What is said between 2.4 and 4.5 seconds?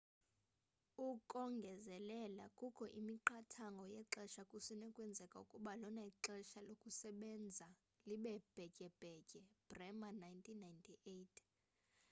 kukho imiqathango yexesha